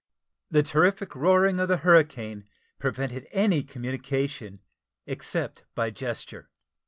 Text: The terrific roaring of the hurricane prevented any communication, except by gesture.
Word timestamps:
The 0.49 0.63
terrific 0.63 1.13
roaring 1.13 1.59
of 1.59 1.67
the 1.67 1.77
hurricane 1.77 2.45
prevented 2.79 3.27
any 3.31 3.61
communication, 3.61 4.61
except 5.05 5.63
by 5.75 5.91
gesture. 5.91 6.49